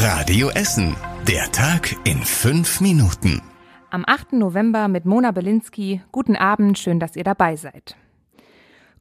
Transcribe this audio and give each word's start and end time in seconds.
Radio 0.00 0.48
Essen. 0.50 0.94
Der 1.26 1.50
Tag 1.50 1.96
in 2.04 2.22
fünf 2.22 2.80
Minuten. 2.80 3.42
Am 3.90 4.04
8. 4.06 4.34
November 4.34 4.86
mit 4.86 5.06
Mona 5.06 5.32
Belinsky. 5.32 6.00
Guten 6.12 6.36
Abend, 6.36 6.78
schön, 6.78 7.00
dass 7.00 7.16
ihr 7.16 7.24
dabei 7.24 7.56
seid. 7.56 7.96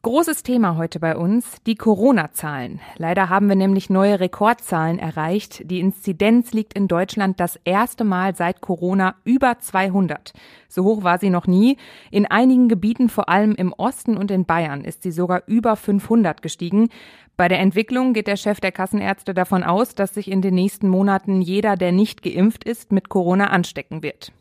Großes 0.04 0.44
Thema 0.44 0.78
heute 0.78 1.00
bei 1.00 1.18
uns, 1.18 1.58
die 1.66 1.76
Corona-Zahlen. 1.76 2.80
Leider 2.98 3.30
haben 3.30 3.50
wir 3.50 3.56
nämlich 3.56 3.90
neue 3.90 4.20
Rekordzahlen 4.20 5.00
erreicht. 5.00 5.70
Die 5.70 5.80
Inzidenz 5.80 6.54
liegt 6.54 6.76
in 6.76 6.88
Deutschland 6.88 7.40
das 7.40 7.60
erste 7.66 8.04
Mal 8.04 8.36
seit 8.36 8.62
Corona 8.62 9.16
über 9.24 9.58
200. 9.60 10.34
So 10.70 10.84
hoch 10.84 11.04
war 11.04 11.18
sie 11.18 11.32
noch 11.32 11.48
nie. 11.48 11.78
In 12.12 12.28
einigen 12.28 12.70
Gebieten, 12.70 13.10
vor 13.10 13.28
allem 13.28 13.56
im 13.56 13.74
Osten 13.74 14.18
und 14.18 14.30
in 14.30 14.46
Bayern, 14.46 14.86
ist 14.86 15.02
sie 15.02 15.12
sogar 15.12 15.42
über 15.48 15.76
500 15.76 16.44
gestiegen. 16.44 16.90
Bei 17.36 17.48
der 17.48 17.60
Entwicklung 17.60 18.14
geht 18.14 18.28
der 18.28 18.38
Chef 18.38 18.60
der 18.60 18.72
Kassenärzte 18.72 19.34
davon 19.34 19.64
aus, 19.64 19.96
dass 19.96 20.14
sich 20.14 20.30
in 20.30 20.42
den 20.44 20.54
nächsten 20.54 20.90
Monaten 20.90 21.42
jeder, 21.42 21.76
der 21.76 21.92
nicht 21.92 22.22
geimpft 22.22 22.64
ist, 22.64 22.92
mit 22.92 23.10
Corona 23.10 23.48
anstecken 23.48 24.04
wird. 24.04 24.32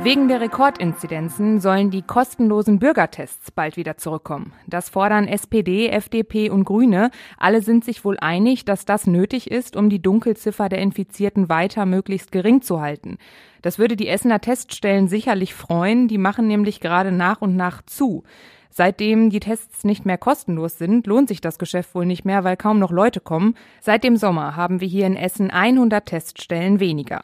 Wegen 0.00 0.28
der 0.28 0.40
Rekordinzidenzen 0.40 1.60
sollen 1.60 1.90
die 1.90 2.02
kostenlosen 2.02 2.78
Bürgertests 2.78 3.50
bald 3.50 3.76
wieder 3.76 3.96
zurückkommen. 3.96 4.52
Das 4.68 4.88
fordern 4.88 5.26
SPD, 5.26 5.88
FDP 5.88 6.50
und 6.50 6.64
Grüne. 6.64 7.10
Alle 7.36 7.62
sind 7.62 7.84
sich 7.84 8.04
wohl 8.04 8.16
einig, 8.20 8.64
dass 8.64 8.84
das 8.84 9.08
nötig 9.08 9.50
ist, 9.50 9.76
um 9.76 9.90
die 9.90 10.00
Dunkelziffer 10.00 10.68
der 10.68 10.78
Infizierten 10.78 11.48
weiter 11.48 11.84
möglichst 11.84 12.30
gering 12.30 12.62
zu 12.62 12.80
halten. 12.80 13.18
Das 13.60 13.80
würde 13.80 13.96
die 13.96 14.06
Essener 14.06 14.40
Teststellen 14.40 15.08
sicherlich 15.08 15.52
freuen, 15.52 16.06
die 16.06 16.18
machen 16.18 16.46
nämlich 16.46 16.78
gerade 16.78 17.10
nach 17.10 17.42
und 17.42 17.56
nach 17.56 17.82
zu. 17.82 18.22
Seitdem 18.70 19.30
die 19.30 19.40
Tests 19.40 19.82
nicht 19.82 20.06
mehr 20.06 20.18
kostenlos 20.18 20.78
sind, 20.78 21.08
lohnt 21.08 21.26
sich 21.26 21.40
das 21.40 21.58
Geschäft 21.58 21.96
wohl 21.96 22.06
nicht 22.06 22.24
mehr, 22.24 22.44
weil 22.44 22.56
kaum 22.56 22.78
noch 22.78 22.92
Leute 22.92 23.18
kommen. 23.18 23.56
Seit 23.80 24.04
dem 24.04 24.16
Sommer 24.16 24.54
haben 24.54 24.80
wir 24.80 24.86
hier 24.86 25.08
in 25.08 25.16
Essen 25.16 25.50
100 25.50 26.06
Teststellen 26.06 26.78
weniger. 26.78 27.22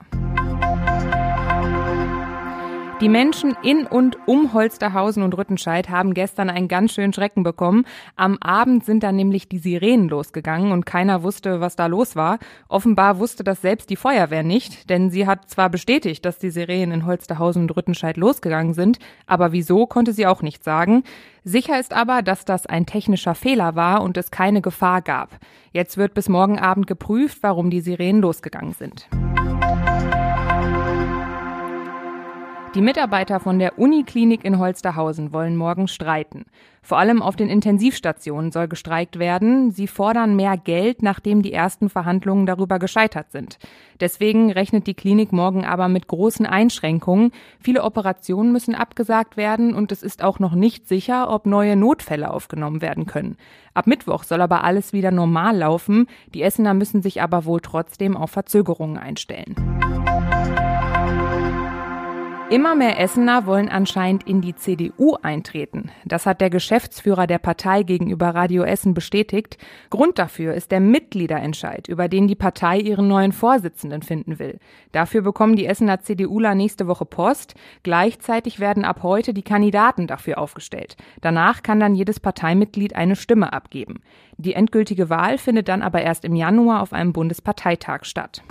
Die 3.01 3.09
Menschen 3.09 3.57
in 3.63 3.87
und 3.87 4.17
um 4.27 4.53
Holsterhausen 4.53 5.25
und 5.25 5.37
Rüttenscheid 5.37 5.91
haben 5.91 6.15
gestern 6.15 6.49
einen 6.49 6.69
ganz 6.69 6.93
schönen 6.93 7.13
Schrecken 7.13 7.43
bekommen. 7.43 7.87
Am 8.15 8.39
Abend 8.39 8.85
sind 8.85 9.03
dann 9.03 9.17
nämlich 9.17 9.49
die 9.49 9.59
Sirenen 9.59 10.09
losgegangen 10.09 10.71
und 10.71 10.87
keiner 10.87 11.25
wusste, 11.25 11.61
was 11.61 11.75
da 11.75 11.87
los 11.87 12.15
war. 12.15 12.39
Offenbar 12.69 13.19
wusste 13.19 13.43
das 13.43 13.61
selbst 13.61 13.91
die 13.91 13.97
Feuerwehr 13.97 14.45
nicht, 14.45 14.89
denn 14.91 15.11
sie 15.11 15.27
hat 15.27 15.51
zwar 15.51 15.71
bestätigt, 15.71 16.25
dass 16.25 16.39
die 16.39 16.51
Sirenen 16.51 17.01
in 17.01 17.07
Holsterhausen 17.07 17.63
und 17.63 17.77
Rüttenscheid 17.77 18.17
losgegangen 18.17 18.75
sind, 18.75 19.01
aber 19.27 19.51
wieso 19.51 19.87
konnte 19.87 20.13
sie 20.13 20.27
auch 20.27 20.43
nicht 20.43 20.63
sagen. 20.63 21.03
Sicher 21.43 21.81
ist 21.81 21.93
aber, 21.93 22.23
dass 22.23 22.45
das 22.45 22.65
ein 22.65 22.87
technischer 22.87 23.35
Fehler 23.35 23.75
war 23.75 24.03
und 24.03 24.17
es 24.17 24.31
keine 24.31 24.63
Gefahr 24.63 25.03
gab. 25.03 25.41
Jetzt 25.73 25.97
wird 25.97 26.15
bis 26.15 26.29
morgen 26.29 26.61
Abend 26.61 26.87
geprüft, 26.87 27.39
warum 27.43 27.71
die 27.71 27.81
Sirenen 27.81 28.23
losgegangen 28.23 28.73
sind. 28.73 29.09
Die 32.75 32.81
Mitarbeiter 32.81 33.39
von 33.39 33.61
der 33.61 33.79
Uniklinik 33.79 34.45
in 34.45 34.59
Holsterhausen 34.59 35.33
wollen 35.33 35.57
morgen 35.57 35.87
streiten. 35.87 36.45
Vor 36.83 36.99
allem 36.99 37.23
auf 37.23 37.37
den 37.37 37.49
Intensivstationen 37.49 38.51
soll 38.51 38.67
gestreikt 38.67 39.21
werden. 39.21 39.71
Sie 39.71 39.87
fordern 39.87 40.35
mehr 40.35 40.57
Geld, 40.57 41.01
nachdem 41.01 41.43
die 41.43 41.53
ersten 41.53 41.89
Verhandlungen 41.89 42.47
darüber 42.47 42.81
gescheitert 42.81 43.31
sind. 43.31 43.59
Deswegen 44.01 44.51
rechnet 44.51 44.89
die 44.89 44.95
Klinik 44.95 45.31
morgen 45.31 45.65
aber 45.65 45.87
mit 45.87 46.09
großen 46.09 46.47
Einschränkungen. 46.47 47.31
Viele 47.61 47.85
Operationen 47.85 48.51
müssen 48.51 48.75
abgesagt 48.75 49.37
werden 49.37 49.73
und 49.73 49.93
es 49.93 50.03
ist 50.03 50.25
auch 50.25 50.41
noch 50.41 50.57
nicht 50.57 50.89
sicher, 50.89 51.31
ob 51.31 51.47
neue 51.47 51.77
Notfälle 51.77 52.29
aufgenommen 52.29 52.83
werden 52.83 53.07
können. 53.07 53.37
Ab 53.73 53.87
Mittwoch 53.87 54.25
soll 54.25 54.41
aber 54.41 54.65
alles 54.65 54.93
wieder 54.93 55.13
normal 55.13 55.59
laufen. 55.59 56.09
Die 56.35 56.43
Essener 56.43 56.75
müssen 56.75 57.03
sich 57.03 57.23
aber 57.23 57.45
wohl 57.45 57.61
trotzdem 57.61 58.17
auf 58.17 58.33
Verzögerungen 58.33 58.99
einstellen. 58.99 59.55
Immer 62.55 62.77
mehr 62.77 63.01
Essener 63.01 63.47
wollen 63.47 63.69
anscheinend 63.69 64.29
in 64.29 64.41
die 64.41 64.55
CDU 64.55 65.17
eintreten. 65.21 65.91
Das 66.05 66.25
hat 66.25 66.41
der 66.41 66.51
Geschäftsführer 66.51 67.27
der 67.27 67.41
Partei 67.41 67.83
gegenüber 67.83 68.29
Radio 68.29 68.63
Essen 68.63 68.95
bestätigt. 68.95 69.59
Grund 69.91 70.21
dafür 70.21 70.55
ist 70.55 70.71
der 70.71 70.79
Mitgliederentscheid, 70.79 71.89
über 71.89 72.07
den 72.07 72.29
die 72.29 72.37
Partei 72.37 72.79
ihren 72.79 73.09
neuen 73.09 73.33
Vorsitzenden 73.33 74.03
finden 74.03 74.39
will. 74.39 74.61
Dafür 74.93 75.23
bekommen 75.23 75.57
die 75.57 75.67
Essener 75.67 75.99
CDUler 75.99 76.55
nächste 76.55 76.87
Woche 76.87 77.05
Post. 77.05 77.57
Gleichzeitig 77.83 78.61
werden 78.61 78.85
ab 78.85 79.03
heute 79.03 79.35
die 79.35 79.43
Kandidaten 79.43 80.07
dafür 80.07 80.39
aufgestellt. 80.39 80.97
Danach 81.23 81.65
kann 81.65 81.81
dann 81.81 81.97
jedes 81.97 82.21
Parteimitglied 82.21 82.95
eine 82.95 83.17
Stimme 83.17 83.53
abgeben. 83.53 84.01
Die 84.37 84.55
endgültige 84.55 85.11
Wahl 85.11 85.39
findet 85.39 85.67
dann 85.67 85.83
aber 85.83 86.03
erst 86.03 86.25
im 86.25 86.37
Januar 86.37 86.83
auf 86.83 86.93
einem 86.93 87.13
Bundesparteitag 87.13 88.05
statt. 88.05 88.45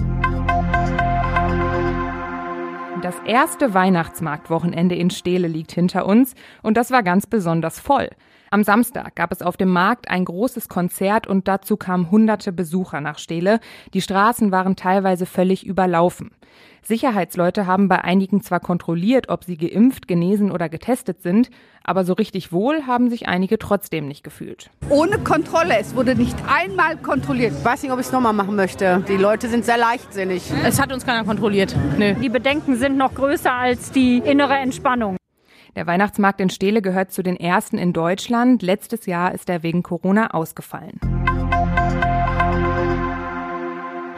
Das 3.03 3.15
erste 3.25 3.73
Weihnachtsmarktwochenende 3.73 4.95
in 4.95 5.09
Steele 5.09 5.49
liegt 5.49 5.73
hinter 5.73 6.05
uns 6.05 6.35
und 6.61 6.77
das 6.77 6.89
war 6.89 7.03
ganz 7.03 7.27
besonders 7.27 7.77
voll. 7.77 8.07
Am 8.53 8.63
Samstag 8.63 9.15
gab 9.15 9.31
es 9.31 9.41
auf 9.41 9.57
dem 9.57 9.69
Markt 9.69 10.11
ein 10.11 10.25
großes 10.25 10.69
Konzert 10.69 11.25
und 11.25 11.47
dazu 11.47 11.75
kamen 11.75 12.11
hunderte 12.11 12.51
Besucher 12.51 13.01
nach 13.01 13.17
Steele. 13.17 13.59
Die 13.95 14.01
Straßen 14.01 14.51
waren 14.51 14.75
teilweise 14.75 15.25
völlig 15.25 15.65
überlaufen. 15.65 16.29
Sicherheitsleute 16.83 17.65
haben 17.65 17.87
bei 17.87 18.03
einigen 18.03 18.43
zwar 18.43 18.59
kontrolliert, 18.59 19.27
ob 19.29 19.43
sie 19.43 19.57
geimpft, 19.57 20.07
genesen 20.07 20.51
oder 20.51 20.69
getestet 20.69 21.23
sind, 21.23 21.49
aber 21.83 22.05
so 22.05 22.13
richtig 22.13 22.51
wohl 22.51 22.85
haben 22.85 23.09
sich 23.09 23.27
einige 23.27 23.57
trotzdem 23.57 24.07
nicht 24.07 24.23
gefühlt. 24.23 24.69
Ohne 24.89 25.17
Kontrolle. 25.17 25.79
Es 25.79 25.95
wurde 25.95 26.13
nicht 26.13 26.37
einmal 26.47 26.97
kontrolliert. 26.97 27.53
Ich 27.57 27.65
weiß 27.65 27.81
nicht, 27.81 27.91
ob 27.91 27.99
ich 27.99 28.05
es 28.05 28.11
nochmal 28.11 28.33
machen 28.33 28.55
möchte. 28.55 29.03
Die 29.07 29.17
Leute 29.17 29.49
sind 29.49 29.65
sehr 29.65 29.79
leichtsinnig. 29.79 30.43
Es 30.63 30.79
hat 30.79 30.93
uns 30.93 31.07
keiner 31.07 31.23
kontrolliert. 31.23 31.75
Nö. 31.97 32.13
Die 32.21 32.29
Bedenken 32.29 32.75
sind 32.75 32.97
noch 32.97 33.15
größer 33.15 33.51
als 33.51 33.89
die 33.89 34.19
innere 34.19 34.57
Entspannung. 34.57 35.17
Der 35.75 35.88
Weihnachtsmarkt 35.88 36.39
in 36.39 36.51
Steele 36.51 36.84
gehört 36.84 37.11
zu 37.11 37.23
den 37.23 37.35
ersten 37.35 37.79
in 37.79 37.94
Deutschland. 37.94 38.61
Letztes 38.61 39.07
Jahr 39.07 39.34
ist 39.34 39.50
er 39.50 39.63
wegen 39.63 39.81
Corona 39.81 40.31
ausgefallen. 40.31 41.00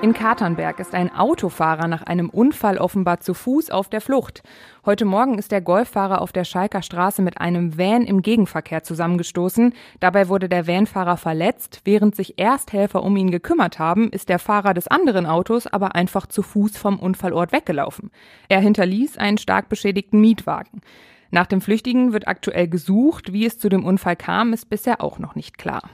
In 0.01 0.13
Katernberg 0.13 0.79
ist 0.79 0.93
ein 0.93 1.15
Autofahrer 1.15 1.87
nach 1.87 2.03
einem 2.03 2.29
Unfall 2.29 2.77
offenbar 2.77 3.21
zu 3.21 3.33
Fuß 3.33 3.71
auf 3.71 3.89
der 3.89 4.01
Flucht. 4.01 4.43
Heute 4.85 5.05
Morgen 5.05 5.39
ist 5.39 5.51
der 5.51 5.61
Golffahrer 5.61 6.21
auf 6.21 6.33
der 6.33 6.43
Schalker 6.43 6.81
Straße 6.81 7.21
mit 7.21 7.39
einem 7.39 7.77
Van 7.77 8.03
im 8.03 8.21
Gegenverkehr 8.21 8.83
zusammengestoßen. 8.83 9.73
Dabei 10.01 10.27
wurde 10.27 10.49
der 10.49 10.67
Vanfahrer 10.67 11.15
verletzt. 11.15 11.81
Während 11.85 12.15
sich 12.15 12.37
Ersthelfer 12.37 13.01
um 13.01 13.15
ihn 13.15 13.31
gekümmert 13.31 13.79
haben, 13.79 14.09
ist 14.11 14.27
der 14.27 14.39
Fahrer 14.39 14.73
des 14.73 14.89
anderen 14.89 15.25
Autos 15.25 15.65
aber 15.65 15.95
einfach 15.95 16.27
zu 16.27 16.43
Fuß 16.43 16.77
vom 16.77 16.99
Unfallort 16.99 17.53
weggelaufen. 17.53 18.11
Er 18.49 18.59
hinterließ 18.59 19.17
einen 19.17 19.37
stark 19.37 19.69
beschädigten 19.69 20.19
Mietwagen. 20.19 20.81
Nach 21.31 21.45
dem 21.45 21.61
Flüchtigen 21.61 22.13
wird 22.13 22.27
aktuell 22.27 22.67
gesucht. 22.67 23.33
Wie 23.33 23.45
es 23.45 23.59
zu 23.59 23.69
dem 23.69 23.83
Unfall 23.83 24.15
kam, 24.15 24.53
ist 24.53 24.69
bisher 24.69 25.01
auch 25.01 25.19
noch 25.19 25.35
nicht 25.35 25.57
klar. 25.57 25.89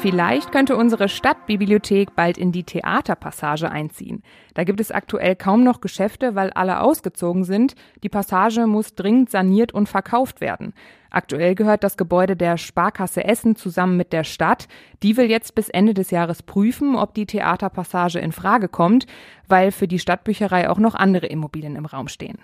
Vielleicht 0.00 0.52
könnte 0.52 0.76
unsere 0.76 1.08
Stadtbibliothek 1.08 2.14
bald 2.14 2.38
in 2.38 2.52
die 2.52 2.62
Theaterpassage 2.62 3.68
einziehen. 3.68 4.22
Da 4.54 4.62
gibt 4.62 4.80
es 4.80 4.92
aktuell 4.92 5.34
kaum 5.34 5.64
noch 5.64 5.80
Geschäfte, 5.80 6.36
weil 6.36 6.50
alle 6.50 6.80
ausgezogen 6.80 7.42
sind. 7.42 7.74
Die 8.04 8.08
Passage 8.08 8.68
muss 8.68 8.94
dringend 8.94 9.28
saniert 9.28 9.74
und 9.74 9.88
verkauft 9.88 10.40
werden. 10.40 10.72
Aktuell 11.10 11.56
gehört 11.56 11.82
das 11.82 11.96
Gebäude 11.96 12.36
der 12.36 12.58
Sparkasse 12.58 13.24
Essen 13.24 13.56
zusammen 13.56 13.96
mit 13.96 14.12
der 14.12 14.22
Stadt. 14.22 14.68
Die 15.02 15.16
will 15.16 15.28
jetzt 15.28 15.56
bis 15.56 15.68
Ende 15.68 15.94
des 15.94 16.12
Jahres 16.12 16.44
prüfen, 16.44 16.94
ob 16.94 17.14
die 17.14 17.26
Theaterpassage 17.26 18.20
in 18.20 18.30
Frage 18.30 18.68
kommt, 18.68 19.06
weil 19.48 19.72
für 19.72 19.88
die 19.88 19.98
Stadtbücherei 19.98 20.70
auch 20.70 20.78
noch 20.78 20.94
andere 20.94 21.26
Immobilien 21.26 21.74
im 21.74 21.86
Raum 21.86 22.06
stehen. 22.06 22.38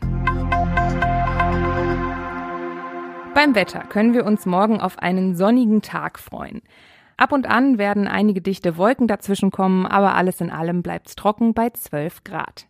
Beim 3.32 3.54
Wetter 3.54 3.80
können 3.80 4.12
wir 4.12 4.24
uns 4.24 4.44
morgen 4.44 4.80
auf 4.80 4.98
einen 4.98 5.36
sonnigen 5.36 5.82
Tag 5.82 6.18
freuen. 6.18 6.62
Ab 7.16 7.32
und 7.32 7.48
an 7.48 7.78
werden 7.78 8.08
einige 8.08 8.40
dichte 8.40 8.76
Wolken 8.76 9.06
dazwischenkommen, 9.06 9.86
aber 9.86 10.14
alles 10.14 10.40
in 10.40 10.50
allem 10.50 10.82
bleibt's 10.82 11.14
trocken 11.14 11.54
bei 11.54 11.70
12 11.70 12.24
Grad. 12.24 12.66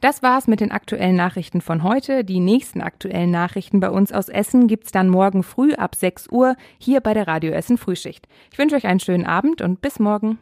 Das 0.00 0.22
war's 0.22 0.46
mit 0.46 0.60
den 0.60 0.72
aktuellen 0.72 1.16
Nachrichten 1.16 1.60
von 1.60 1.82
heute. 1.82 2.22
Die 2.22 2.40
nächsten 2.40 2.82
aktuellen 2.82 3.30
Nachrichten 3.30 3.80
bei 3.80 3.90
uns 3.90 4.12
aus 4.12 4.28
Essen 4.28 4.66
gibt's 4.66 4.92
dann 4.92 5.08
morgen 5.08 5.42
früh 5.42 5.72
ab 5.74 5.94
6 5.94 6.28
Uhr 6.30 6.54
hier 6.78 7.00
bei 7.00 7.14
der 7.14 7.26
Radio 7.26 7.52
Essen 7.52 7.78
Frühschicht. 7.78 8.28
Ich 8.52 8.58
wünsche 8.58 8.76
euch 8.76 8.86
einen 8.86 9.00
schönen 9.00 9.26
Abend 9.26 9.62
und 9.62 9.80
bis 9.80 9.98
morgen. 9.98 10.38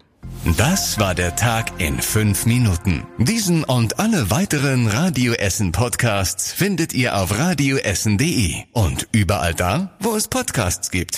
Das 0.56 0.99
war 0.99 1.14
der 1.14 1.37
Tag 1.37 1.81
in 1.81 2.00
fünf 2.00 2.47
Minuten. 2.47 3.06
Diesen 3.19 3.62
und 3.64 3.99
alle 3.99 4.31
weiteren 4.31 4.87
Radio 4.88 5.35
Essen 5.35 5.70
Podcasts 5.73 6.53
findet 6.53 6.94
ihr 6.94 7.17
auf 7.17 7.38
radioessen.de 7.38 8.55
und 8.73 9.06
überall 9.12 9.55
da, 9.55 9.97
wo 10.00 10.17
es 10.17 10.29
Podcasts 10.29 10.91
gibt. 10.91 11.12